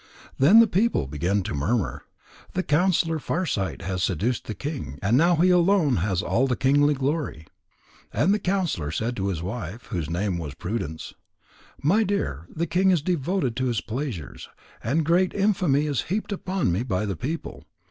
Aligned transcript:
Then 0.39 0.59
the 0.59 0.65
people 0.65 1.05
began 1.05 1.43
to 1.43 1.53
murmur: 1.53 2.05
"The 2.53 2.63
counsellor 2.63 3.19
Farsight 3.19 3.83
has 3.83 4.01
seduced 4.01 4.45
the 4.47 4.55
king, 4.55 4.97
and 4.99 5.15
now 5.15 5.35
he 5.35 5.51
alone 5.51 5.97
has 5.97 6.23
all 6.23 6.47
the 6.47 6.55
kingly 6.55 6.95
glory." 6.95 7.45
And 8.11 8.33
the 8.33 8.39
counsellor 8.39 8.89
said 8.89 9.15
to 9.17 9.27
his 9.27 9.43
wife, 9.43 9.85
whose 9.91 10.09
name 10.09 10.39
was 10.39 10.55
Prudence: 10.55 11.13
"My 11.83 12.03
dear, 12.03 12.47
the 12.49 12.65
king 12.65 12.89
is 12.89 13.03
devoted 13.03 13.55
to 13.57 13.65
his 13.67 13.79
pleasures, 13.79 14.49
and 14.83 15.05
great 15.05 15.35
infamy 15.35 15.85
is 15.85 16.01
heaped 16.01 16.31
upon 16.31 16.71
me 16.71 16.81
by 16.81 17.05
the 17.05 17.15
people. 17.15 17.65